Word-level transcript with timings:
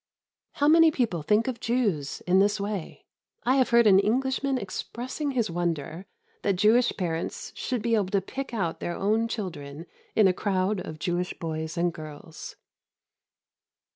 How 0.53 0.67
many 0.67 0.89
people 0.89 1.21
think 1.21 1.47
of 1.47 1.59
Jews 1.59 2.21
in 2.21 2.39
this 2.39 2.59
way! 2.59 3.05
I 3.43 3.57
have 3.57 3.69
heard 3.69 3.85
an 3.85 3.99
Englishman 3.99 4.57
expressing 4.57 5.29
his 5.33 5.51
wonder 5.51 6.07
that 6.41 6.55
Jewish 6.55 6.91
parents 6.97 7.51
should 7.55 7.83
be 7.83 7.93
able 7.93 8.07
to 8.09 8.19
pick 8.19 8.51
out 8.51 8.79
their 8.79 8.95
own 8.95 9.27
children 9.27 9.85
in 10.15 10.27
a 10.27 10.33
crowd 10.33 10.79
of 10.79 10.97
Jewish 10.97 11.35
boys 11.37 11.77
and 11.77 11.93
girls. 11.93 12.55